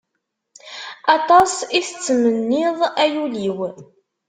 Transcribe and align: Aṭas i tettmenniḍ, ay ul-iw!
Aṭas 1.15 1.53
i 1.79 1.79
tettmenniḍ, 1.87 2.77
ay 3.03 3.13
ul-iw! 3.23 3.57